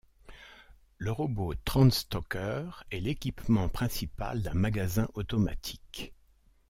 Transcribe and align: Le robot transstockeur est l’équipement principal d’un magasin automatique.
Le 0.97 1.11
robot 1.11 1.53
transstockeur 1.63 2.83
est 2.89 2.99
l’équipement 3.01 3.69
principal 3.69 4.41
d’un 4.41 4.55
magasin 4.55 5.07
automatique. 5.13 6.15